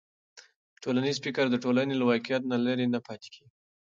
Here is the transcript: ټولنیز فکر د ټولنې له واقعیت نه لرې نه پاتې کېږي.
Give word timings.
ټولنیز 0.83 1.17
فکر 1.25 1.45
د 1.49 1.55
ټولنې 1.63 1.95
له 1.97 2.05
واقعیت 2.11 2.43
نه 2.51 2.57
لرې 2.65 2.85
نه 2.93 2.99
پاتې 3.07 3.27
کېږي. 3.35 3.57